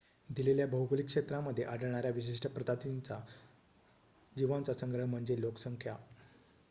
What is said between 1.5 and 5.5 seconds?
आढळणाऱ्या विशिष्ट प्रजातींच्या जीवांचा संग्रह म्हणजे